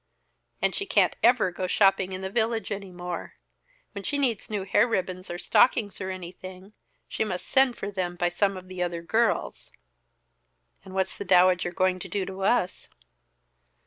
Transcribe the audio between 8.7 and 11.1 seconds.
other girls." "And